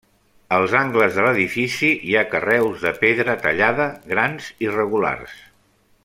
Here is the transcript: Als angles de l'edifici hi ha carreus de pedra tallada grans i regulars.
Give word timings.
Als 0.55 0.71
angles 0.79 1.17
de 1.17 1.25
l'edifici 1.25 1.91
hi 2.09 2.15
ha 2.15 2.23
carreus 2.33 2.87
de 2.87 2.93
pedra 3.05 3.35
tallada 3.47 3.85
grans 4.15 4.49
i 4.67 4.73
regulars. 4.81 5.37